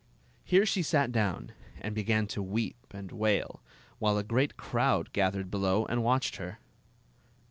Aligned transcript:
Here 0.43 0.65
she 0.65 0.81
sat 0.81 1.11
down 1.11 1.51
and 1.79 1.93
began 1.93 2.25
to 2.29 2.41
weep 2.41 2.87
and 2.89 3.11
wail, 3.11 3.61
while 3.99 4.17
a 4.17 4.23
great 4.23 4.57
crowd 4.57 5.13
gathered 5.13 5.51
below 5.51 5.85
and 5.85 6.01
watched 6.03 6.37
her. 6.37 6.57